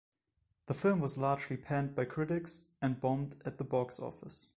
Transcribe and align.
The 0.65 0.73
film 0.73 0.99
was 0.99 1.19
largely 1.19 1.57
panned 1.57 1.93
by 1.93 2.05
critics 2.05 2.63
and 2.81 2.99
bombed 2.99 3.35
at 3.45 3.59
the 3.59 3.63
box 3.63 3.99
office. 3.99 4.47